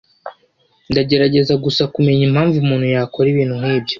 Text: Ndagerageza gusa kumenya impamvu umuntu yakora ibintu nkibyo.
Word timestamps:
Ndagerageza 0.91 1.53
gusa 1.63 1.83
kumenya 1.93 2.21
impamvu 2.29 2.55
umuntu 2.63 2.85
yakora 2.95 3.27
ibintu 3.29 3.55
nkibyo. 3.61 3.89